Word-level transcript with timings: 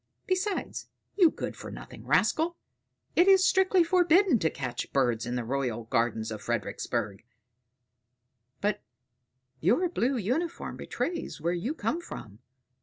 Besides, 0.25 0.87
you 1.15 1.29
good 1.29 1.55
for 1.55 1.69
nothing 1.69 2.07
rascal, 2.07 2.57
it 3.15 3.27
is 3.27 3.45
strictly 3.45 3.83
forbidden 3.83 4.39
to 4.39 4.49
catch 4.49 4.91
birds 4.91 5.27
in 5.27 5.35
the 5.35 5.43
royal 5.43 5.83
gardens 5.83 6.31
of 6.31 6.41
Fredericksburg; 6.41 7.23
but 8.61 8.81
your 9.59 9.87
blue 9.89 10.17
uniform 10.17 10.75
betrays 10.75 11.39
where 11.39 11.53
you 11.53 11.75
come 11.75 12.01
from." 12.01 12.39